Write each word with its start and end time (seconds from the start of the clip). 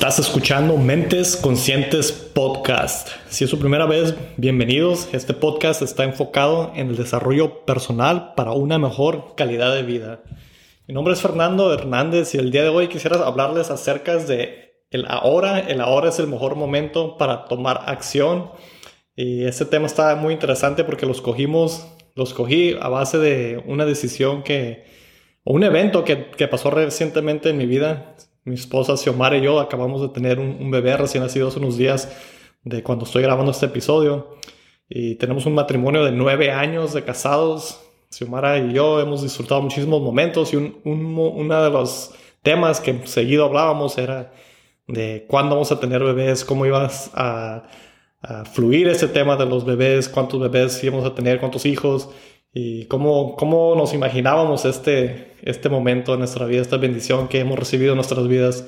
Estás 0.00 0.18
escuchando 0.18 0.78
Mentes 0.78 1.36
Conscientes 1.36 2.10
Podcast. 2.10 3.10
Si 3.28 3.44
es 3.44 3.50
su 3.50 3.58
primera 3.58 3.84
vez, 3.84 4.14
bienvenidos. 4.38 5.12
Este 5.12 5.34
podcast 5.34 5.82
está 5.82 6.04
enfocado 6.04 6.72
en 6.74 6.88
el 6.88 6.96
desarrollo 6.96 7.66
personal 7.66 8.32
para 8.34 8.52
una 8.52 8.78
mejor 8.78 9.34
calidad 9.36 9.74
de 9.74 9.82
vida. 9.82 10.22
Mi 10.88 10.94
nombre 10.94 11.12
es 11.12 11.20
Fernando 11.20 11.70
Hernández 11.74 12.34
y 12.34 12.38
el 12.38 12.50
día 12.50 12.62
de 12.62 12.70
hoy 12.70 12.88
quisiera 12.88 13.18
hablarles 13.26 13.70
acerca 13.70 14.16
de 14.16 14.86
el 14.90 15.04
ahora. 15.06 15.58
El 15.60 15.82
ahora 15.82 16.08
es 16.08 16.18
el 16.18 16.28
mejor 16.28 16.56
momento 16.56 17.18
para 17.18 17.44
tomar 17.44 17.82
acción. 17.84 18.52
Y 19.14 19.44
este 19.44 19.66
tema 19.66 19.84
está 19.84 20.16
muy 20.16 20.32
interesante 20.32 20.82
porque 20.82 21.04
los 21.04 21.20
cogimos, 21.20 21.86
los 22.14 22.32
cogí 22.32 22.74
a 22.80 22.88
base 22.88 23.18
de 23.18 23.62
una 23.66 23.84
decisión 23.84 24.44
que, 24.44 24.82
o 25.44 25.52
un 25.52 25.62
evento 25.62 26.04
que, 26.04 26.30
que 26.30 26.48
pasó 26.48 26.70
recientemente 26.70 27.50
en 27.50 27.58
mi 27.58 27.66
vida 27.66 28.16
mi 28.50 28.56
esposa 28.56 28.96
Xiomara 28.96 29.36
y 29.36 29.42
yo 29.42 29.60
acabamos 29.60 30.02
de 30.02 30.08
tener 30.08 30.38
un, 30.40 30.70
bebé 30.70 30.96
recién 30.96 31.22
nacido 31.22 31.48
hace 31.48 31.60
unos 31.60 31.78
días 31.78 32.10
de 32.64 32.82
cuando 32.82 33.04
estoy 33.04 33.22
grabando 33.22 33.52
este 33.52 33.66
episodio. 33.66 34.36
Y 34.88 35.14
tenemos 35.14 35.46
un 35.46 35.54
matrimonio 35.54 36.04
de 36.04 36.10
nueve 36.10 36.50
años 36.50 36.92
de 36.92 37.04
casados. 37.04 37.80
Xiomara 38.10 38.58
y 38.58 38.72
yo 38.72 39.00
hemos 39.00 39.22
disfrutado 39.22 39.62
muchísimos 39.62 40.02
momentos 40.02 40.52
y 40.52 40.56
un, 40.56 40.80
uno 40.84 41.62
de 41.62 41.70
los 41.70 42.12
temas 42.42 42.80
que 42.80 43.06
seguido 43.06 43.44
hablábamos 43.44 43.96
era 43.98 44.32
de 44.88 45.24
cuándo 45.28 45.54
vamos 45.54 45.70
a 45.70 45.78
tener 45.78 46.02
bebés, 46.02 46.44
cómo 46.44 46.66
ibas 46.66 47.12
a, 47.14 47.62
a 48.20 48.44
fluir 48.44 48.88
ese 48.88 49.06
tema 49.06 49.36
de 49.36 49.46
los 49.46 49.64
bebés, 49.64 50.08
cuántos 50.08 50.40
bebés 50.40 50.82
íbamos 50.82 51.06
a 51.06 51.14
tener, 51.14 51.38
cuántos 51.38 51.64
hijos 51.66 52.10
y 52.52 52.86
cómo, 52.86 53.36
cómo 53.36 53.74
nos 53.76 53.94
imaginábamos 53.94 54.64
este, 54.64 55.34
este 55.42 55.68
momento 55.68 56.14
en 56.14 56.20
nuestra 56.20 56.46
vida, 56.46 56.62
esta 56.62 56.76
bendición 56.76 57.28
que 57.28 57.40
hemos 57.40 57.58
recibido 57.58 57.92
en 57.92 57.96
nuestras 57.96 58.26
vidas. 58.26 58.66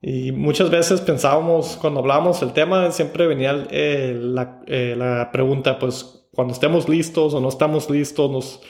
Y 0.00 0.32
muchas 0.32 0.70
veces 0.70 1.00
pensábamos, 1.00 1.76
cuando 1.80 2.00
hablábamos 2.00 2.42
el 2.42 2.52
tema, 2.52 2.90
siempre 2.92 3.26
venía 3.26 3.66
eh, 3.70 4.16
la, 4.18 4.60
eh, 4.66 4.94
la, 4.96 5.30
pregunta, 5.32 5.78
pues 5.78 6.26
cuando 6.32 6.52
estemos 6.52 6.88
listos 6.88 7.32
o 7.34 7.40
no 7.40 7.48
estamos 7.48 7.88
listos, 7.88 8.30
nos, 8.30 8.60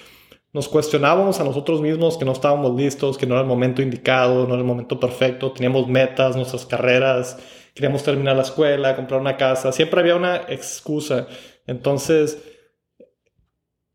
nos 0.52 0.68
cuestionábamos 0.68 1.40
a 1.40 1.44
nosotros 1.44 1.80
mismos 1.80 2.18
que 2.18 2.24
no 2.24 2.32
estábamos 2.32 2.76
listos, 2.76 3.18
que 3.18 3.26
no 3.26 3.34
era 3.34 3.42
el 3.42 3.48
momento 3.48 3.82
indicado, 3.82 4.46
no 4.46 4.54
era 4.54 4.58
el 4.58 4.64
momento 4.64 5.00
perfecto, 5.00 5.52
teníamos 5.52 5.88
metas, 5.88 6.36
nuestras 6.36 6.66
carreras, 6.66 7.38
queríamos 7.74 8.04
terminar 8.04 8.36
la 8.36 8.42
escuela, 8.42 8.94
comprar 8.94 9.20
una 9.20 9.36
casa, 9.36 9.72
siempre 9.72 10.00
había 10.00 10.14
una 10.14 10.36
excusa. 10.48 11.26
Entonces, 11.66 12.38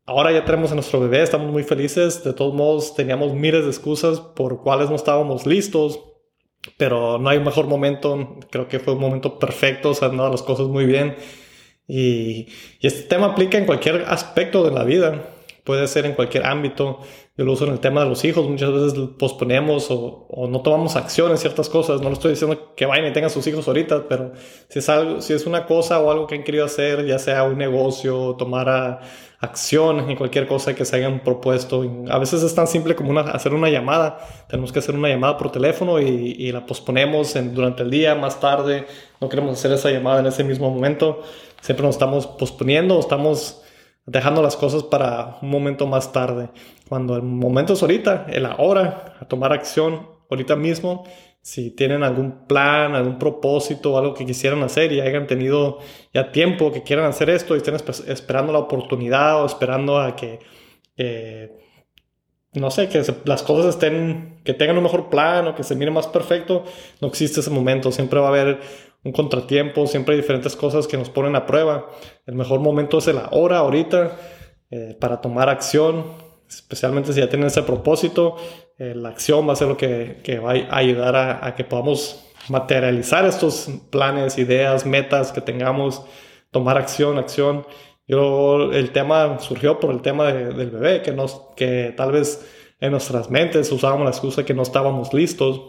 Ahora 0.06 0.32
ya 0.32 0.44
tenemos 0.44 0.72
a 0.72 0.74
nuestro 0.74 1.00
bebé, 1.00 1.22
estamos 1.22 1.50
muy 1.52 1.62
felices. 1.62 2.24
De 2.24 2.32
todos 2.32 2.54
modos, 2.54 2.94
teníamos 2.94 3.32
miles 3.34 3.64
de 3.64 3.70
excusas 3.70 4.20
por 4.20 4.62
cuales 4.62 4.90
no 4.90 4.96
estábamos 4.96 5.46
listos, 5.46 6.00
pero 6.76 7.18
no 7.18 7.28
hay 7.28 7.40
mejor 7.40 7.66
momento. 7.66 8.38
Creo 8.50 8.68
que 8.68 8.80
fue 8.80 8.94
un 8.94 9.00
momento 9.00 9.38
perfecto, 9.38 9.94
se 9.94 10.04
han 10.04 10.16
dado 10.16 10.30
las 10.30 10.42
cosas 10.42 10.66
muy 10.66 10.84
bien. 10.86 11.16
Y, 11.86 12.48
y 12.80 12.86
este 12.86 13.02
tema 13.02 13.26
aplica 13.26 13.58
en 13.58 13.66
cualquier 13.66 14.04
aspecto 14.08 14.64
de 14.64 14.70
la 14.72 14.84
vida, 14.84 15.30
puede 15.64 15.86
ser 15.88 16.06
en 16.06 16.14
cualquier 16.14 16.46
ámbito. 16.46 17.00
Yo 17.36 17.44
lo 17.44 17.52
uso 17.52 17.64
en 17.66 17.72
el 17.72 17.80
tema 17.80 18.02
de 18.02 18.08
los 18.08 18.24
hijos, 18.24 18.48
muchas 18.48 18.72
veces 18.72 18.92
posponemos 19.18 19.90
o, 19.90 20.26
o, 20.28 20.46
no 20.48 20.60
tomamos 20.60 20.96
acción 20.96 21.30
en 21.30 21.38
ciertas 21.38 21.68
cosas. 21.68 22.00
No 22.00 22.08
le 22.08 22.14
estoy 22.14 22.32
diciendo 22.32 22.74
que 22.76 22.86
vayan 22.86 23.06
y 23.06 23.12
tengan 23.12 23.30
sus 23.30 23.46
hijos 23.46 23.66
ahorita, 23.66 24.06
pero 24.08 24.32
si 24.68 24.78
es, 24.78 24.88
algo, 24.88 25.20
si 25.20 25.32
es 25.32 25.46
una 25.46 25.66
cosa 25.66 26.00
o 26.00 26.10
algo 26.10 26.26
que 26.26 26.34
han 26.34 26.44
querido 26.44 26.64
hacer, 26.64 27.06
ya 27.06 27.18
sea 27.18 27.44
un 27.44 27.56
negocio, 27.58 28.36
tomar 28.38 28.68
a, 28.68 29.00
acción 29.40 30.10
en 30.10 30.16
cualquier 30.16 30.46
cosa 30.46 30.74
que 30.74 30.84
se 30.84 30.96
hayan 30.96 31.20
propuesto. 31.20 31.82
A 32.10 32.18
veces 32.18 32.42
es 32.42 32.54
tan 32.54 32.66
simple 32.66 32.94
como 32.94 33.18
hacer 33.18 33.54
una 33.54 33.70
llamada. 33.70 34.18
Tenemos 34.48 34.70
que 34.70 34.80
hacer 34.80 34.94
una 34.94 35.08
llamada 35.08 35.38
por 35.38 35.50
teléfono 35.50 35.98
y, 35.98 36.36
y 36.38 36.52
la 36.52 36.66
posponemos 36.66 37.34
en, 37.36 37.54
durante 37.54 37.82
el 37.82 37.90
día, 37.90 38.14
más 38.14 38.38
tarde. 38.38 38.86
No 39.18 39.28
queremos 39.30 39.58
hacer 39.58 39.72
esa 39.72 39.90
llamada 39.90 40.20
en 40.20 40.26
ese 40.26 40.44
mismo 40.44 40.70
momento. 40.70 41.22
Siempre 41.62 41.86
nos 41.86 41.94
estamos 41.94 42.26
posponiendo, 42.26 43.00
estamos 43.00 43.62
dejando 44.06 44.42
las 44.42 44.56
cosas 44.56 44.82
para 44.84 45.38
un 45.42 45.50
momento 45.50 45.86
más 45.86 46.12
tarde. 46.12 46.50
Cuando 46.88 47.16
el 47.16 47.22
momento 47.22 47.74
es 47.74 47.82
ahorita, 47.82 48.26
el 48.30 48.46
ahora, 48.46 49.16
a 49.20 49.24
tomar 49.26 49.52
acción 49.52 50.08
ahorita 50.28 50.56
mismo 50.56 51.04
si 51.42 51.70
tienen 51.70 52.02
algún 52.02 52.46
plan, 52.46 52.94
algún 52.94 53.18
propósito, 53.18 53.96
algo 53.96 54.12
que 54.12 54.26
quisieran 54.26 54.62
hacer 54.62 54.92
y 54.92 55.00
hayan 55.00 55.26
tenido 55.26 55.78
ya 56.12 56.32
tiempo 56.32 56.70
que 56.70 56.82
quieran 56.82 57.06
hacer 57.06 57.30
esto 57.30 57.54
y 57.54 57.58
estén 57.58 57.76
esperando 58.06 58.52
la 58.52 58.58
oportunidad 58.58 59.42
o 59.42 59.46
esperando 59.46 59.98
a 59.98 60.16
que, 60.16 60.38
no 62.52 62.70
sé, 62.70 62.88
que 62.90 63.02
las 63.24 63.42
cosas 63.42 63.74
estén, 63.74 64.40
que 64.44 64.52
tengan 64.52 64.76
un 64.76 64.82
mejor 64.82 65.08
plan 65.08 65.46
o 65.48 65.54
que 65.54 65.64
se 65.64 65.74
mire 65.76 65.90
más 65.90 66.06
perfecto, 66.06 66.64
no 67.00 67.08
existe 67.08 67.40
ese 67.40 67.50
momento. 67.50 67.90
Siempre 67.90 68.20
va 68.20 68.26
a 68.26 68.30
haber 68.30 68.60
un 69.02 69.12
contratiempo, 69.12 69.86
siempre 69.86 70.14
hay 70.14 70.20
diferentes 70.20 70.56
cosas 70.56 70.86
que 70.86 70.96
nos 70.96 71.10
ponen 71.10 71.36
a 71.36 71.46
prueba. 71.46 71.88
El 72.26 72.34
mejor 72.34 72.60
momento 72.60 72.98
es 72.98 73.08
el 73.08 73.18
ahora, 73.18 73.58
ahorita, 73.58 74.16
eh, 74.70 74.96
para 75.00 75.20
tomar 75.20 75.48
acción, 75.48 76.04
especialmente 76.48 77.12
si 77.12 77.20
ya 77.20 77.28
tienen 77.28 77.46
ese 77.46 77.62
propósito 77.62 78.36
eh, 78.80 78.94
la 78.94 79.10
acción 79.10 79.46
va 79.46 79.52
a 79.52 79.56
ser 79.56 79.68
lo 79.68 79.76
que, 79.76 80.20
que 80.24 80.38
va 80.38 80.52
a 80.52 80.78
ayudar 80.78 81.14
a, 81.14 81.46
a, 81.46 81.54
que 81.54 81.64
podamos 81.64 82.24
materializar 82.48 83.26
estos 83.26 83.68
planes, 83.90 84.38
ideas, 84.38 84.86
metas 84.86 85.32
que 85.32 85.42
tengamos, 85.42 86.02
tomar 86.50 86.78
acción, 86.78 87.18
acción. 87.18 87.66
Yo, 88.08 88.72
el 88.72 88.90
tema 88.92 89.38
surgió 89.38 89.78
por 89.78 89.90
el 89.90 90.00
tema 90.00 90.32
del 90.32 90.70
bebé, 90.70 91.02
que, 91.02 91.12
nos, 91.12 91.42
que 91.56 91.92
tal 91.94 92.12
vez 92.12 92.50
en 92.80 92.92
nuestras 92.92 93.30
mentes 93.30 93.70
usábamos 93.70 94.04
la 94.04 94.12
excusa 94.12 94.46
que 94.46 94.54
no 94.54 94.62
estábamos 94.62 95.12
listos, 95.12 95.60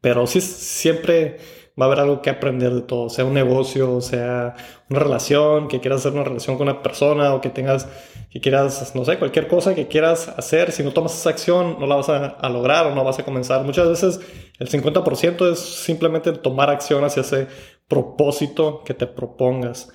pero 0.00 0.26
sí 0.26 0.40
siempre 0.40 1.36
va 1.80 1.86
a 1.86 1.88
haber 1.88 2.00
algo 2.00 2.22
que 2.22 2.30
aprender 2.30 2.72
de 2.72 2.82
todo, 2.82 3.08
sea 3.08 3.24
un 3.24 3.34
negocio, 3.34 4.00
sea 4.00 4.54
una 4.88 5.00
relación, 5.00 5.66
que 5.66 5.80
quieras 5.80 6.00
hacer 6.00 6.12
una 6.12 6.22
relación 6.22 6.56
con 6.56 6.68
una 6.68 6.82
persona 6.82 7.34
o 7.34 7.40
que 7.40 7.50
tengas, 7.50 7.88
que 8.30 8.40
quieras, 8.40 8.94
no 8.94 9.04
sé, 9.04 9.18
cualquier 9.18 9.48
cosa 9.48 9.74
que 9.74 9.88
quieras 9.88 10.28
hacer, 10.28 10.70
si 10.70 10.84
no 10.84 10.92
tomas 10.92 11.18
esa 11.18 11.30
acción 11.30 11.76
no 11.80 11.86
la 11.86 11.96
vas 11.96 12.08
a, 12.08 12.48
lograr 12.48 12.86
o 12.86 12.94
no 12.94 13.02
vas 13.02 13.18
a 13.18 13.24
comenzar. 13.24 13.64
Muchas 13.64 13.88
veces 13.88 14.20
el 14.60 14.70
50% 14.70 15.50
es 15.50 15.58
simplemente 15.58 16.32
tomar 16.32 16.70
acción 16.70 17.02
hacia 17.04 17.22
ese 17.22 17.48
propósito 17.88 18.82
que 18.84 18.94
te 18.94 19.08
propongas. 19.08 19.88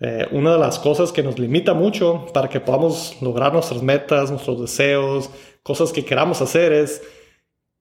Eh, 0.00 0.26
una 0.32 0.54
de 0.54 0.58
las 0.58 0.80
cosas 0.80 1.12
que 1.12 1.22
nos 1.22 1.38
limita 1.38 1.74
mucho 1.74 2.26
para 2.34 2.48
que 2.48 2.58
podamos 2.58 3.16
lograr 3.22 3.52
nuestras 3.52 3.82
metas, 3.82 4.32
nuestros 4.32 4.60
deseos, 4.60 5.30
cosas 5.62 5.92
que 5.92 6.04
queramos 6.04 6.42
hacer 6.42 6.72
es 6.72 7.00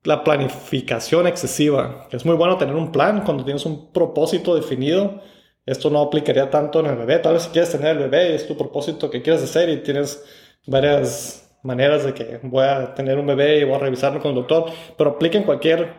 la 0.04 0.24
planificación 0.24 1.28
excesiva. 1.28 2.08
Es 2.12 2.26
muy 2.26 2.36
bueno 2.36 2.58
tener 2.58 2.76
un 2.76 2.92
plan 2.92 3.24
cuando 3.24 3.44
tienes 3.44 3.66
un 3.66 3.92
propósito 3.92 4.56
definido. 4.56 5.22
Esto 5.66 5.90
no 5.90 6.02
aplicaría 6.02 6.50
tanto 6.50 6.80
en 6.80 6.88
el 6.88 6.96
bebé. 6.96 7.20
Tal 7.20 7.34
vez 7.34 7.44
si 7.44 7.50
quieres 7.50 7.72
tener 7.72 7.98
el 7.98 8.10
bebé, 8.10 8.36
es 8.36 8.48
tu 8.48 8.58
propósito 8.58 9.10
que 9.10 9.22
quieres 9.22 9.44
hacer 9.44 9.70
y 9.70 9.84
tienes 9.84 10.24
varias 10.66 11.60
maneras 11.64 12.04
de 12.04 12.14
que 12.14 12.40
voy 12.44 12.66
a 12.66 12.96
tener 12.96 13.20
un 13.20 13.28
bebé 13.28 13.60
y 13.60 13.64
voy 13.64 13.76
a 13.76 13.80
revisarlo 13.80 14.20
con 14.20 14.30
el 14.30 14.36
doctor, 14.36 14.66
pero 14.98 15.12
aplica 15.12 15.38
en 15.38 15.44
cualquier 15.44 15.94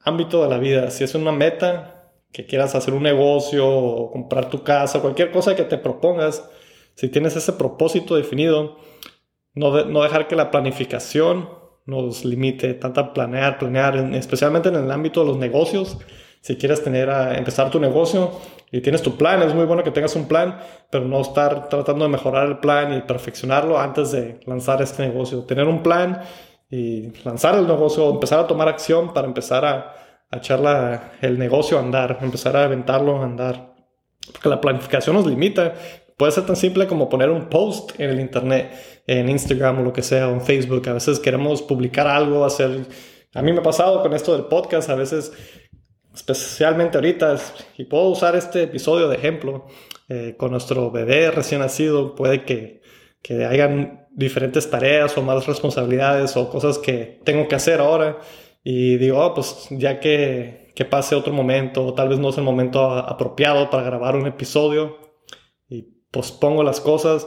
ámbito 0.00 0.42
de 0.42 0.48
la 0.48 0.58
vida. 0.58 0.90
Si 0.90 1.04
es 1.04 1.14
una 1.14 1.32
meta, 1.32 1.92
que 2.32 2.46
quieras 2.46 2.74
hacer 2.74 2.92
un 2.92 3.02
negocio 3.02 3.66
o 3.66 4.10
comprar 4.10 4.50
tu 4.50 4.62
casa, 4.62 5.00
cualquier 5.00 5.30
cosa 5.30 5.56
que 5.56 5.64
te 5.64 5.78
propongas, 5.78 6.48
si 6.94 7.08
tienes 7.08 7.36
ese 7.36 7.52
propósito 7.52 8.16
definido, 8.16 8.78
no, 9.54 9.84
no 9.84 10.02
dejar 10.02 10.28
que 10.28 10.36
la 10.36 10.50
planificación 10.50 11.48
nos 11.86 12.24
limite 12.24 12.74
tanto 12.74 13.00
a 13.00 13.12
planear, 13.12 13.58
planear, 13.58 13.96
especialmente 14.14 14.68
en 14.68 14.76
el 14.76 14.90
ámbito 14.90 15.20
de 15.20 15.26
los 15.28 15.38
negocios. 15.38 15.98
Si 16.40 16.56
quieres 16.56 16.82
tener 16.82 17.10
a 17.10 17.38
empezar 17.38 17.70
tu 17.70 17.80
negocio 17.80 18.32
y 18.70 18.80
tienes 18.80 19.02
tu 19.02 19.16
plan, 19.16 19.42
es 19.42 19.54
muy 19.54 19.64
bueno 19.64 19.82
que 19.82 19.90
tengas 19.90 20.14
un 20.16 20.28
plan, 20.28 20.58
pero 20.90 21.04
no 21.04 21.20
estar 21.20 21.68
tratando 21.68 22.04
de 22.04 22.10
mejorar 22.10 22.46
el 22.48 22.58
plan 22.58 22.96
y 22.96 23.02
perfeccionarlo 23.02 23.78
antes 23.78 24.12
de 24.12 24.40
lanzar 24.46 24.82
este 24.82 25.06
negocio. 25.06 25.44
Tener 25.44 25.66
un 25.66 25.82
plan 25.82 26.20
y 26.68 27.12
lanzar 27.24 27.54
el 27.56 27.66
negocio, 27.66 28.10
empezar 28.10 28.40
a 28.40 28.46
tomar 28.46 28.68
acción 28.68 29.14
para 29.14 29.26
empezar 29.26 29.64
a, 29.64 29.94
a 30.30 30.36
echar 30.36 31.12
el 31.22 31.38
negocio 31.38 31.78
a 31.78 31.80
andar, 31.80 32.18
empezar 32.20 32.56
a 32.56 32.64
aventarlo 32.64 33.20
a 33.20 33.24
andar. 33.24 33.74
Porque 34.32 34.48
la 34.48 34.60
planificación 34.60 35.14
nos 35.14 35.26
limita 35.26 35.74
Puede 36.16 36.32
ser 36.32 36.46
tan 36.46 36.56
simple 36.56 36.86
como 36.86 37.10
poner 37.10 37.28
un 37.30 37.48
post 37.50 37.98
en 38.00 38.08
el 38.08 38.20
internet, 38.20 38.72
en 39.06 39.28
Instagram 39.28 39.80
o 39.80 39.82
lo 39.82 39.92
que 39.92 40.02
sea, 40.02 40.28
o 40.28 40.32
en 40.32 40.40
Facebook. 40.40 40.88
A 40.88 40.94
veces 40.94 41.20
queremos 41.20 41.62
publicar 41.62 42.06
algo, 42.06 42.44
hacer... 42.44 42.86
A 43.34 43.42
mí 43.42 43.52
me 43.52 43.58
ha 43.58 43.62
pasado 43.62 44.00
con 44.00 44.14
esto 44.14 44.32
del 44.32 44.46
podcast, 44.46 44.88
a 44.88 44.94
veces, 44.94 45.30
especialmente 46.14 46.96
ahorita, 46.96 47.36
y 47.76 47.84
puedo 47.84 48.04
usar 48.04 48.34
este 48.34 48.62
episodio 48.62 49.08
de 49.08 49.16
ejemplo, 49.16 49.66
eh, 50.08 50.36
con 50.38 50.52
nuestro 50.52 50.90
bebé 50.90 51.30
recién 51.30 51.60
nacido, 51.60 52.14
puede 52.14 52.44
que, 52.44 52.80
que 53.20 53.44
hayan 53.44 54.06
diferentes 54.12 54.70
tareas 54.70 55.18
o 55.18 55.22
más 55.22 55.46
responsabilidades 55.46 56.34
o 56.38 56.48
cosas 56.48 56.78
que 56.78 57.20
tengo 57.24 57.46
que 57.46 57.56
hacer 57.56 57.80
ahora. 57.80 58.18
Y 58.64 58.96
digo, 58.96 59.18
oh, 59.22 59.34
pues 59.34 59.66
ya 59.70 60.00
que, 60.00 60.72
que 60.74 60.86
pase 60.86 61.14
otro 61.14 61.34
momento, 61.34 61.84
o 61.84 61.92
tal 61.92 62.08
vez 62.08 62.18
no 62.18 62.30
es 62.30 62.38
el 62.38 62.44
momento 62.44 62.90
apropiado 62.90 63.68
para 63.68 63.82
grabar 63.82 64.16
un 64.16 64.26
episodio, 64.26 65.05
pospongo 66.16 66.62
las 66.62 66.80
cosas 66.80 67.26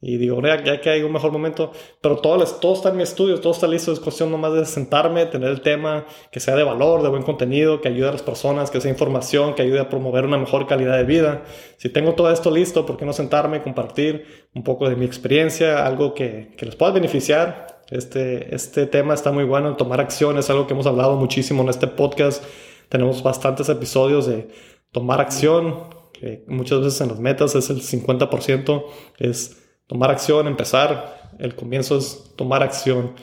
y 0.00 0.16
digo, 0.16 0.40
ya, 0.42 0.80
que 0.80 0.90
hay 0.90 1.02
un 1.02 1.10
mejor 1.10 1.32
momento, 1.32 1.72
pero 2.00 2.18
todo, 2.18 2.44
todo 2.60 2.74
está 2.74 2.90
en 2.90 2.98
mi 2.98 3.02
estudio, 3.02 3.40
todo 3.40 3.52
está 3.52 3.66
listo, 3.66 3.90
es 3.90 3.98
cuestión 3.98 4.30
nomás 4.30 4.52
de 4.52 4.64
sentarme, 4.64 5.26
tener 5.26 5.48
el 5.50 5.60
tema 5.60 6.06
que 6.30 6.38
sea 6.38 6.54
de 6.54 6.62
valor, 6.62 7.02
de 7.02 7.08
buen 7.08 7.24
contenido, 7.24 7.80
que 7.80 7.88
ayude 7.88 8.08
a 8.08 8.12
las 8.12 8.22
personas, 8.22 8.70
que 8.70 8.80
sea 8.80 8.92
información, 8.92 9.54
que 9.54 9.62
ayude 9.62 9.80
a 9.80 9.88
promover 9.88 10.24
una 10.24 10.38
mejor 10.38 10.68
calidad 10.68 10.96
de 10.96 11.02
vida. 11.02 11.42
Si 11.78 11.88
tengo 11.88 12.14
todo 12.14 12.30
esto 12.30 12.52
listo, 12.52 12.86
¿por 12.86 12.96
qué 12.96 13.04
no 13.06 13.12
sentarme 13.12 13.60
compartir 13.60 14.48
un 14.54 14.62
poco 14.62 14.88
de 14.88 14.94
mi 14.94 15.04
experiencia, 15.04 15.84
algo 15.84 16.14
que, 16.14 16.54
que 16.56 16.64
les 16.64 16.76
pueda 16.76 16.92
beneficiar? 16.92 17.82
Este, 17.90 18.54
este 18.54 18.86
tema 18.86 19.14
está 19.14 19.32
muy 19.32 19.44
bueno, 19.44 19.74
tomar 19.74 20.00
acción 20.00 20.38
es 20.38 20.48
algo 20.48 20.68
que 20.68 20.74
hemos 20.74 20.86
hablado 20.86 21.16
muchísimo 21.16 21.64
en 21.64 21.70
este 21.70 21.88
podcast. 21.88 22.44
Tenemos 22.88 23.24
bastantes 23.24 23.68
episodios 23.68 24.26
de 24.26 24.48
tomar 24.92 25.20
acción, 25.20 25.97
muchas 26.46 26.80
veces 26.80 27.00
en 27.00 27.08
las 27.08 27.20
metas 27.20 27.54
es 27.54 27.70
el 27.70 27.80
50%, 27.80 28.84
es 29.18 29.56
tomar 29.86 30.10
acción, 30.10 30.46
empezar. 30.46 31.32
El 31.38 31.54
comienzo 31.54 31.98
es 31.98 32.32
tomar 32.36 32.62
acción. 32.62 33.14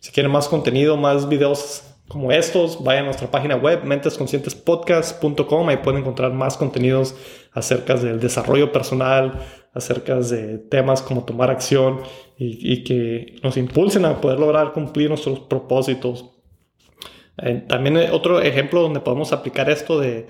Si 0.00 0.12
quieren 0.12 0.32
más 0.32 0.48
contenido, 0.48 0.96
más 0.96 1.28
videos 1.28 1.84
como 2.08 2.32
estos, 2.32 2.82
vayan 2.82 3.04
a 3.04 3.06
nuestra 3.06 3.30
página 3.30 3.56
web 3.56 3.84
mentesconscientespodcast.com. 3.84 5.68
Ahí 5.68 5.76
pueden 5.76 6.00
encontrar 6.00 6.32
más 6.32 6.56
contenidos 6.56 7.14
acerca 7.52 7.94
del 7.94 8.18
desarrollo 8.18 8.72
personal, 8.72 9.40
acerca 9.72 10.16
de 10.16 10.58
temas 10.58 11.02
como 11.02 11.24
tomar 11.24 11.50
acción 11.50 12.00
y, 12.36 12.82
que 12.82 13.36
nos 13.42 13.56
impulsen 13.56 14.04
a 14.04 14.20
poder 14.20 14.40
lograr 14.40 14.72
cumplir 14.72 15.08
nuestros 15.08 15.40
propósitos. 15.40 16.30
Eh, 17.38 17.64
también 17.68 17.96
otro 18.10 18.40
ejemplo 18.40 18.82
donde 18.82 19.00
podemos 19.00 19.32
aplicar 19.32 19.70
esto 19.70 20.00
de, 20.00 20.26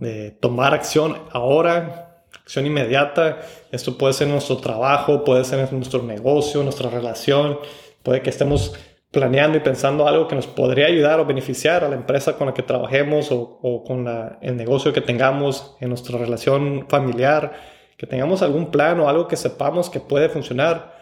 de 0.00 0.30
tomar 0.30 0.74
acción 0.74 1.16
ahora 1.32 2.08
acción 2.48 2.66
inmediata. 2.66 3.40
Esto 3.70 3.98
puede 3.98 4.14
ser 4.14 4.28
nuestro 4.28 4.56
trabajo, 4.56 5.22
puede 5.24 5.44
ser 5.44 5.70
nuestro 5.72 6.02
negocio, 6.02 6.62
nuestra 6.62 6.88
relación. 6.88 7.58
Puede 8.02 8.22
que 8.22 8.30
estemos 8.30 8.74
planeando 9.10 9.58
y 9.58 9.60
pensando 9.60 10.06
algo 10.06 10.28
que 10.28 10.34
nos 10.34 10.46
podría 10.46 10.86
ayudar 10.86 11.20
o 11.20 11.26
beneficiar 11.26 11.84
a 11.84 11.88
la 11.88 11.96
empresa 11.96 12.36
con 12.36 12.46
la 12.46 12.54
que 12.54 12.62
trabajemos 12.62 13.28
o, 13.30 13.84
con 13.86 14.06
el 14.40 14.56
negocio 14.56 14.92
que 14.92 15.00
tengamos 15.00 15.76
en 15.80 15.90
nuestra 15.90 16.18
relación 16.18 16.86
familiar, 16.88 17.52
que 17.96 18.06
tengamos 18.06 18.42
algún 18.42 18.70
plan 18.70 19.00
o 19.00 19.08
algo 19.08 19.28
que 19.28 19.36
sepamos 19.36 19.90
que 19.90 20.00
puede 20.00 20.28
funcionar. 20.28 20.96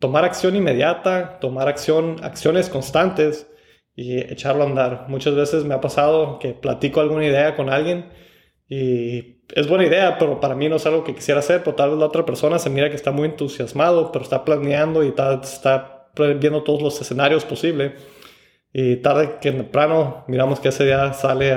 Tomar 0.00 0.24
acción 0.24 0.56
inmediata, 0.56 1.38
tomar 1.40 1.68
acción, 1.68 2.16
acciones 2.22 2.68
constantes 2.68 3.46
y 3.96 4.18
echarlo 4.18 4.64
a 4.64 4.66
andar. 4.66 5.06
Muchas 5.08 5.34
veces 5.34 5.64
me 5.64 5.74
ha 5.74 5.80
pasado 5.80 6.38
que 6.38 6.52
platico 6.52 7.00
alguna 7.00 7.24
idea 7.26 7.56
con 7.56 7.70
alguien 7.70 8.10
y 8.68 9.44
es 9.54 9.68
buena 9.68 9.84
idea, 9.86 10.18
pero 10.18 10.40
para 10.40 10.54
mí 10.54 10.68
no 10.68 10.76
es 10.76 10.86
algo 10.86 11.04
que 11.04 11.14
quisiera 11.14 11.40
hacer, 11.40 11.62
pero 11.62 11.76
tal 11.76 11.90
vez 11.90 11.98
la 11.98 12.06
otra 12.06 12.24
persona 12.24 12.58
se 12.58 12.70
mira 12.70 12.88
que 12.88 12.96
está 12.96 13.10
muy 13.12 13.28
entusiasmado, 13.28 14.10
pero 14.10 14.24
está 14.24 14.44
planeando 14.44 15.04
y 15.04 15.08
está, 15.08 15.34
está 15.42 16.08
viendo 16.40 16.62
todos 16.62 16.82
los 16.82 17.00
escenarios 17.00 17.44
posibles. 17.44 17.92
Y 18.72 18.96
tarde 18.96 19.38
que 19.40 19.52
temprano 19.52 20.24
miramos 20.26 20.58
que 20.58 20.70
ese 20.70 20.84
día 20.84 21.12
sale 21.12 21.52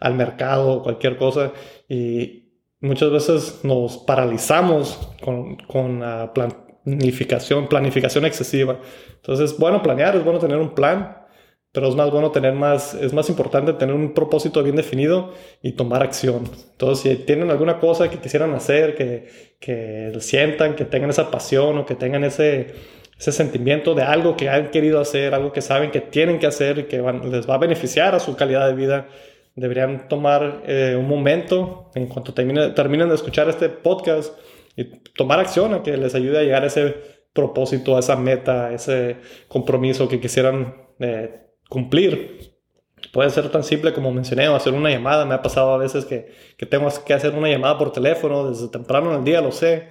al 0.00 0.14
mercado 0.14 0.72
o 0.72 0.82
cualquier 0.82 1.18
cosa 1.18 1.52
y 1.88 2.44
muchas 2.80 3.10
veces 3.10 3.60
nos 3.64 3.98
paralizamos 3.98 5.10
con, 5.22 5.56
con 5.56 6.00
la 6.00 6.32
planificación, 6.32 7.68
planificación 7.68 8.24
excesiva. 8.24 8.78
Entonces 9.16 9.52
es 9.52 9.58
bueno 9.58 9.82
planear, 9.82 10.16
es 10.16 10.24
bueno 10.24 10.38
tener 10.38 10.56
un 10.56 10.74
plan, 10.74 11.23
pero 11.74 11.88
es 11.88 11.96
más 11.96 12.08
bueno 12.12 12.30
tener 12.30 12.52
más, 12.54 12.94
es 12.94 13.12
más 13.12 13.28
importante 13.28 13.72
tener 13.72 13.96
un 13.96 14.14
propósito 14.14 14.62
bien 14.62 14.76
definido 14.76 15.32
y 15.60 15.72
tomar 15.72 16.04
acción. 16.04 16.44
Entonces, 16.70 17.00
si 17.00 17.24
tienen 17.24 17.50
alguna 17.50 17.80
cosa 17.80 18.08
que 18.08 18.18
quisieran 18.18 18.54
hacer, 18.54 18.94
que, 18.94 19.26
que 19.58 20.12
sientan, 20.20 20.76
que 20.76 20.84
tengan 20.84 21.10
esa 21.10 21.32
pasión 21.32 21.76
o 21.76 21.84
que 21.84 21.96
tengan 21.96 22.22
ese, 22.22 22.74
ese 23.18 23.32
sentimiento 23.32 23.96
de 23.96 24.02
algo 24.02 24.36
que 24.36 24.48
han 24.48 24.70
querido 24.70 25.00
hacer, 25.00 25.34
algo 25.34 25.52
que 25.52 25.62
saben 25.62 25.90
que 25.90 26.00
tienen 26.00 26.38
que 26.38 26.46
hacer 26.46 26.78
y 26.78 26.84
que 26.84 27.02
les 27.28 27.50
va 27.50 27.56
a 27.56 27.58
beneficiar 27.58 28.14
a 28.14 28.20
su 28.20 28.36
calidad 28.36 28.68
de 28.68 28.74
vida, 28.74 29.08
deberían 29.56 30.06
tomar 30.08 30.62
eh, 30.68 30.94
un 30.96 31.08
momento 31.08 31.90
en 31.96 32.06
cuanto 32.06 32.32
termine, 32.32 32.68
terminen 32.70 33.08
de 33.08 33.16
escuchar 33.16 33.48
este 33.48 33.68
podcast 33.68 34.32
y 34.76 34.84
tomar 35.16 35.40
acción 35.40 35.74
a 35.74 35.82
que 35.82 35.96
les 35.96 36.14
ayude 36.14 36.38
a 36.38 36.42
llegar 36.42 36.62
a 36.62 36.68
ese 36.68 36.94
propósito, 37.32 37.96
a 37.96 37.98
esa 37.98 38.14
meta, 38.14 38.66
a 38.66 38.74
ese 38.74 39.16
compromiso 39.48 40.08
que 40.08 40.20
quisieran 40.20 40.76
eh, 41.00 41.40
cumplir. 41.68 42.54
Puede 43.12 43.30
ser 43.30 43.48
tan 43.50 43.62
simple 43.62 43.92
como 43.92 44.12
mencioné, 44.12 44.46
hacer 44.46 44.72
una 44.72 44.90
llamada. 44.90 45.24
Me 45.24 45.34
ha 45.34 45.42
pasado 45.42 45.72
a 45.72 45.78
veces 45.78 46.04
que, 46.04 46.32
que 46.56 46.66
tengo 46.66 46.88
que 47.04 47.14
hacer 47.14 47.34
una 47.34 47.48
llamada 47.48 47.78
por 47.78 47.92
teléfono 47.92 48.48
desde 48.50 48.68
temprano 48.68 49.12
en 49.12 49.18
el 49.18 49.24
día, 49.24 49.40
lo 49.40 49.52
sé. 49.52 49.88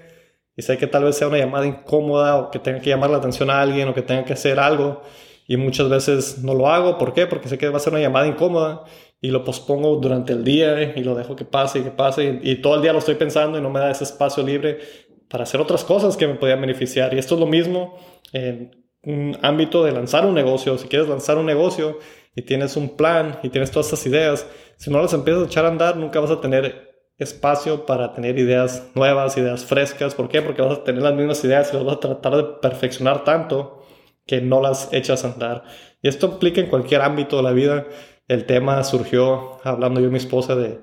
Y 0.56 0.62
sé 0.62 0.78
que 0.78 0.88
tal 0.88 1.04
vez 1.04 1.18
sea 1.18 1.28
una 1.28 1.38
llamada 1.38 1.66
incómoda 1.66 2.38
o 2.38 2.52
que 2.52 2.60
tenga 2.60 2.80
que 2.80 2.90
llamar 2.90 3.10
la 3.10 3.18
atención 3.18 3.50
a 3.50 3.62
alguien 3.62 3.88
o 3.88 3.94
que 3.94 4.02
tenga 4.02 4.24
que 4.26 4.34
hacer 4.34 4.60
algo. 4.60 5.02
Y 5.48 5.58
muchas 5.58 5.90
veces 5.90 6.44
no 6.44 6.54
lo 6.54 6.70
hago. 6.70 6.98
¿Por 6.98 7.14
qué? 7.14 7.28
Porque 7.28 7.50
sé 7.50 7.58
que 7.58 7.70
va 7.70 7.78
a 7.78 7.80
ser 7.80 7.94
una 7.94 8.02
llamada 8.02 8.28
incómoda 8.28 8.84
y 9.24 9.30
lo 9.30 9.46
pospongo 9.46 9.96
durante 9.96 10.34
el 10.34 10.44
día 10.44 10.94
y 10.98 11.04
lo 11.04 11.16
dejo 11.16 11.36
que 11.36 11.46
pase 11.46 11.80
y 11.80 11.84
que 11.84 11.92
pase. 11.92 12.42
Y, 12.44 12.56
todo 12.58 12.76
el 12.76 12.82
día 12.82 12.92
lo 12.94 13.00
estoy 13.00 13.16
pensando 13.16 13.58
y 13.58 13.62
no 13.62 13.70
me 13.70 13.80
da 13.80 13.90
ese 13.90 14.04
espacio 14.04 14.44
libre 14.44 14.80
para 15.30 15.44
hacer 15.44 15.62
otras 15.62 15.84
cosas 15.86 16.18
que 16.18 16.28
me 16.28 16.36
podían 16.36 16.62
beneficiar. 16.62 17.14
Y 17.14 17.20
esto 17.20 17.36
es 17.36 17.40
lo 17.40 17.48
mismo 17.48 17.98
en 18.34 18.83
un 19.04 19.38
ámbito 19.42 19.84
de 19.84 19.92
lanzar 19.92 20.26
un 20.26 20.34
negocio, 20.34 20.78
si 20.78 20.88
quieres 20.88 21.08
lanzar 21.08 21.38
un 21.38 21.46
negocio 21.46 22.00
y 22.36 22.42
tienes 22.44 22.78
un 22.78 22.96
plan 22.96 23.40
y 23.44 23.50
tienes 23.50 23.72
todas 23.72 23.88
estas 23.88 24.06
ideas, 24.06 24.48
si 24.78 24.90
no 24.90 25.02
las 25.02 25.14
empiezas 25.14 25.44
a 25.44 25.46
echar 25.46 25.66
a 25.66 25.70
andar, 25.70 25.98
nunca 25.98 26.20
vas 26.20 26.32
a 26.32 26.42
tener 26.42 26.94
espacio 27.18 27.86
para 27.86 28.14
tener 28.14 28.40
ideas 28.40 28.92
nuevas, 28.96 29.38
ideas 29.38 29.66
frescas. 29.66 30.16
¿Por 30.16 30.30
qué? 30.30 30.42
Porque 30.42 30.62
vas 30.62 30.80
a 30.80 30.84
tener 30.84 31.04
las 31.04 31.14
mismas 31.14 31.44
ideas 31.44 31.70
y 31.72 31.76
las 31.76 31.86
vas 31.86 31.98
a 31.98 32.00
tratar 32.00 32.36
de 32.36 32.44
perfeccionar 32.62 33.24
tanto 33.24 33.84
que 34.26 34.42
no 34.42 34.62
las 34.62 34.92
echas 34.94 35.24
a 35.26 35.34
andar. 35.34 35.64
Y 36.02 36.08
esto 36.08 36.28
implica 36.28 36.62
en 36.62 36.68
cualquier 36.68 37.02
ámbito 37.02 37.38
de 37.38 37.44
la 37.44 37.52
vida. 37.52 37.86
El 38.28 38.46
tema 38.46 38.84
surgió 38.84 39.60
hablando 39.64 40.00
yo 40.00 40.08
y 40.08 40.12
mi 40.12 40.18
esposa 40.18 40.56
de, 40.56 40.80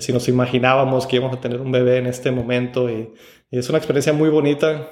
si 0.00 0.12
nos 0.12 0.28
imaginábamos 0.28 1.06
que 1.06 1.16
íbamos 1.16 1.36
a 1.36 1.40
tener 1.40 1.60
un 1.60 1.72
bebé 1.72 1.98
en 1.98 2.06
este 2.06 2.30
momento 2.30 2.90
y, 2.90 3.12
es 3.50 3.68
una 3.68 3.78
experiencia 3.78 4.12
muy 4.12 4.30
bonita. 4.30 4.88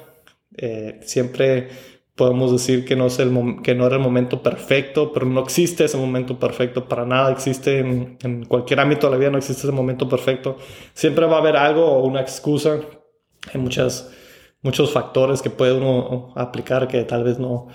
Eh, 0.55 0.99
siempre 1.01 1.69
podemos 2.15 2.51
decir 2.51 2.85
que 2.85 2.95
no, 2.95 3.07
es 3.07 3.19
el 3.19 3.61
que 3.63 3.75
no 3.75 3.87
era 3.87 3.95
el 3.95 4.01
momento 4.01 4.43
perfecto, 4.43 5.11
pero 5.13 5.25
no 5.25 5.41
existe 5.41 5.85
ese 5.85 5.97
momento 5.97 6.37
perfecto 6.39 6.87
para 6.87 7.05
nada. 7.05 7.31
Existe 7.31 7.79
en, 7.79 8.45
cualquier 8.45 8.79
ámbito 8.79 9.07
de 9.07 9.11
la 9.11 9.17
vida, 9.17 9.29
no 9.31 9.37
existe 9.37 9.63
ese 9.63 9.71
momento 9.71 10.09
perfecto. 10.09 10.57
Siempre 10.93 11.25
va 11.25 11.37
a 11.37 11.39
haber 11.39 11.55
algo 11.55 11.85
o 11.85 12.05
una 12.05 12.21
excusa. 12.21 12.81
Hay 13.53 13.59
muchas, 13.59 14.11
muchos 14.61 14.91
factores 14.91 15.41
que 15.41 15.49
puede 15.49 15.73
uno 15.73 16.33
aplicar 16.35 16.87
que 16.87 17.03
tal 17.03 17.23
vez 17.23 17.39
no, 17.39 17.67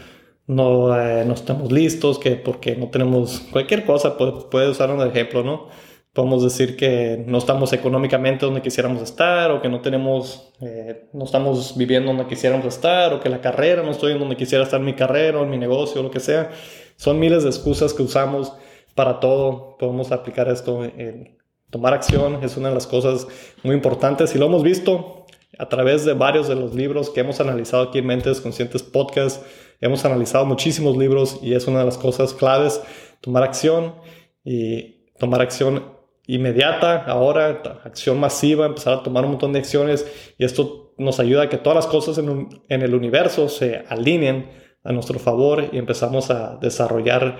no, 0.46 0.98
eh, 0.98 1.24
no 1.24 1.34
estamos 1.34 1.72
listos, 1.72 2.18
que 2.18 2.36
porque 2.36 2.76
no 2.76 2.88
tenemos 2.90 3.40
cualquier 3.50 3.84
cosa, 3.84 4.16
puede, 4.16 4.32
puede 4.50 4.70
usar 4.70 4.90
un 4.90 5.00
ejemplo, 5.06 5.42
¿no? 5.42 5.68
Podemos 6.16 6.42
decir 6.42 6.76
que 6.78 7.22
no 7.26 7.36
estamos 7.36 7.74
económicamente 7.74 8.46
donde 8.46 8.62
quisiéramos 8.62 9.02
estar 9.02 9.50
o 9.50 9.60
que 9.60 9.68
no 9.68 9.82
tenemos, 9.82 10.50
eh, 10.62 11.10
no 11.12 11.26
estamos 11.26 11.76
viviendo 11.76 12.08
donde 12.08 12.26
quisiéramos 12.26 12.64
estar 12.64 13.12
o 13.12 13.20
que 13.20 13.28
la 13.28 13.42
carrera 13.42 13.82
no 13.82 13.90
estoy 13.90 14.12
en 14.12 14.18
donde 14.18 14.34
quisiera 14.34 14.64
estar 14.64 14.80
mi 14.80 14.94
carrera 14.94 15.38
o 15.38 15.44
en 15.44 15.50
mi 15.50 15.58
negocio 15.58 16.00
o 16.00 16.04
lo 16.04 16.10
que 16.10 16.20
sea. 16.20 16.50
Son 16.96 17.18
miles 17.20 17.42
de 17.42 17.50
excusas 17.50 17.92
que 17.92 18.02
usamos 18.02 18.54
para 18.94 19.20
todo. 19.20 19.76
Podemos 19.78 20.10
aplicar 20.10 20.48
esto 20.48 20.84
en 20.84 21.36
tomar 21.68 21.92
acción. 21.92 22.42
Es 22.42 22.56
una 22.56 22.70
de 22.70 22.74
las 22.76 22.86
cosas 22.86 23.28
muy 23.62 23.74
importantes 23.74 24.34
y 24.34 24.38
lo 24.38 24.46
hemos 24.46 24.62
visto 24.62 25.26
a 25.58 25.68
través 25.68 26.06
de 26.06 26.14
varios 26.14 26.48
de 26.48 26.54
los 26.54 26.74
libros 26.74 27.10
que 27.10 27.20
hemos 27.20 27.40
analizado 27.40 27.82
aquí 27.82 27.98
en 27.98 28.06
Mentes 28.06 28.40
Conscientes 28.40 28.82
Podcast. 28.82 29.44
Hemos 29.82 30.02
analizado 30.06 30.46
muchísimos 30.46 30.96
libros 30.96 31.40
y 31.42 31.52
es 31.52 31.66
una 31.66 31.80
de 31.80 31.84
las 31.84 31.98
cosas 31.98 32.32
claves, 32.32 32.80
tomar 33.20 33.42
acción 33.42 33.96
y 34.42 35.10
tomar 35.18 35.42
acción 35.42 35.95
inmediata, 36.26 37.04
ahora, 37.04 37.62
acción 37.84 38.18
masiva, 38.18 38.66
empezar 38.66 38.94
a 38.94 39.02
tomar 39.02 39.24
un 39.24 39.32
montón 39.32 39.52
de 39.52 39.60
acciones 39.60 40.06
y 40.38 40.44
esto 40.44 40.94
nos 40.98 41.20
ayuda 41.20 41.42
a 41.42 41.48
que 41.48 41.58
todas 41.58 41.76
las 41.76 41.86
cosas 41.86 42.18
en, 42.18 42.58
el 42.68 42.94
universo 42.94 43.48
se 43.48 43.84
alineen 43.88 44.50
a 44.82 44.92
nuestro 44.92 45.18
favor 45.18 45.68
y 45.72 45.78
empezamos 45.78 46.30
a 46.30 46.56
desarrollar 46.56 47.38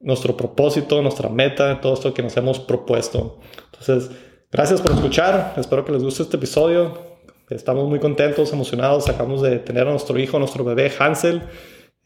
nuestro 0.00 0.36
propósito, 0.36 1.02
nuestra 1.02 1.28
meta, 1.28 1.80
todo 1.80 1.94
esto 1.94 2.14
que 2.14 2.22
nos 2.22 2.36
hemos 2.36 2.60
propuesto. 2.60 3.40
Entonces, 3.72 4.10
gracias 4.50 4.80
por 4.80 4.92
escuchar, 4.92 5.54
espero 5.56 5.84
que 5.84 5.92
les 5.92 6.02
guste 6.02 6.22
este 6.22 6.36
episodio. 6.36 7.06
Estamos 7.50 7.88
muy 7.88 7.98
contentos, 7.98 8.52
emocionados, 8.52 9.08
acabamos 9.08 9.40
de 9.42 9.58
tener 9.58 9.86
a 9.86 9.90
nuestro 9.90 10.18
hijo, 10.18 10.38
nuestro 10.38 10.64
bebé 10.64 10.92
Hansel 10.98 11.42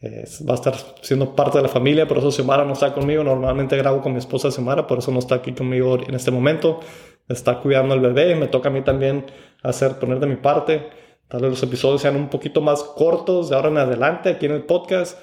va 0.03 0.53
a 0.53 0.55
estar 0.55 0.75
siendo 1.01 1.33
parte 1.35 1.57
de 1.59 1.63
la 1.63 1.69
familia, 1.69 2.07
por 2.07 2.17
eso 2.17 2.31
Xiomara 2.31 2.65
no 2.65 2.73
está 2.73 2.93
conmigo. 2.93 3.23
Normalmente 3.23 3.77
grabo 3.77 4.01
con 4.01 4.11
mi 4.11 4.19
esposa 4.19 4.51
Xiomara, 4.51 4.85
por 4.85 4.99
eso 4.99 5.11
no 5.11 5.19
está 5.19 5.35
aquí 5.35 5.53
conmigo 5.53 5.97
en 6.05 6.13
este 6.15 6.31
momento. 6.31 6.81
Está 7.29 7.59
cuidando 7.59 7.93
al 7.93 8.01
bebé, 8.01 8.35
me 8.35 8.47
toca 8.47 8.69
a 8.69 8.71
mí 8.71 8.81
también 8.81 9.25
hacer, 9.61 9.99
poner 9.99 10.19
de 10.19 10.27
mi 10.27 10.35
parte. 10.35 10.89
Tal 11.29 11.41
vez 11.41 11.51
los 11.51 11.63
episodios 11.63 12.01
sean 12.01 12.17
un 12.17 12.27
poquito 12.29 12.59
más 12.59 12.83
cortos 12.83 13.49
de 13.49 13.55
ahora 13.55 13.69
en 13.69 13.77
adelante 13.77 14.29
aquí 14.29 14.45
en 14.45 14.51
el 14.51 14.63
podcast. 14.63 15.17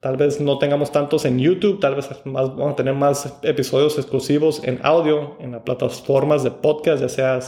Tal 0.00 0.18
vez 0.18 0.40
no 0.40 0.58
tengamos 0.58 0.92
tantos 0.92 1.24
en 1.24 1.38
YouTube, 1.38 1.80
tal 1.80 1.94
vez 1.94 2.10
más, 2.26 2.54
vamos 2.54 2.74
a 2.74 2.76
tener 2.76 2.94
más 2.94 3.38
episodios 3.42 3.96
exclusivos 3.96 4.62
en 4.62 4.78
audio 4.82 5.36
en 5.40 5.52
las 5.52 5.62
plataformas 5.62 6.44
de 6.44 6.50
podcast, 6.50 7.00
ya 7.00 7.08
sea 7.08 7.40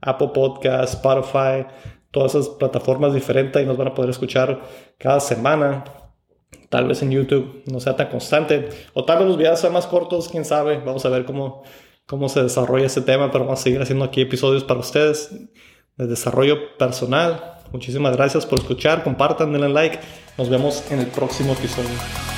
Apple 0.00 0.30
Podcast, 0.34 0.94
Spotify, 0.94 1.64
todas 2.10 2.34
esas 2.34 2.48
plataformas 2.50 3.14
diferentes 3.14 3.62
y 3.62 3.64
nos 3.64 3.76
van 3.76 3.88
a 3.88 3.94
poder 3.94 4.10
escuchar 4.10 4.60
cada 4.98 5.20
semana. 5.20 5.84
Tal 6.68 6.86
vez 6.86 7.02
en 7.02 7.10
YouTube 7.10 7.62
no 7.66 7.80
sea 7.80 7.96
tan 7.96 8.08
constante. 8.08 8.68
O 8.92 9.04
tal 9.04 9.18
vez 9.18 9.28
los 9.28 9.36
videos 9.36 9.60
sean 9.60 9.72
más 9.72 9.86
cortos, 9.86 10.28
quién 10.28 10.44
sabe. 10.44 10.78
Vamos 10.78 11.04
a 11.04 11.08
ver 11.08 11.24
cómo, 11.24 11.62
cómo 12.06 12.28
se 12.28 12.42
desarrolla 12.42 12.86
ese 12.86 13.00
tema. 13.00 13.30
Pero 13.30 13.44
vamos 13.44 13.60
a 13.60 13.62
seguir 13.62 13.80
haciendo 13.80 14.04
aquí 14.04 14.20
episodios 14.20 14.64
para 14.64 14.80
ustedes 14.80 15.30
de 15.96 16.06
desarrollo 16.06 16.76
personal. 16.76 17.54
Muchísimas 17.72 18.16
gracias 18.16 18.46
por 18.46 18.58
escuchar. 18.58 19.02
Compartan, 19.02 19.52
denle 19.52 19.68
like. 19.68 19.98
Nos 20.38 20.48
vemos 20.48 20.90
en 20.90 21.00
el 21.00 21.06
próximo 21.06 21.52
episodio. 21.52 22.33